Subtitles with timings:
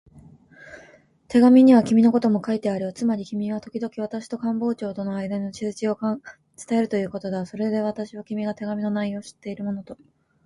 [1.27, 2.91] 手紙には君のことも書いてあるよ。
[2.91, 5.95] つまり君はときどき私と官房長とのあいだの通知を
[6.57, 7.45] 伝えるということだ。
[7.45, 9.99] それで私は、君が手紙の内容を知っているものと